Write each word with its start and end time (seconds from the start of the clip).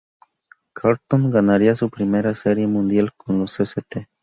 Carlton 0.73 1.29
ganaría 1.29 1.75
su 1.75 1.87
primera 1.91 2.33
Serie 2.33 2.65
Mundial 2.65 3.11
con 3.15 3.37
los 3.37 3.59
St. 3.59 4.07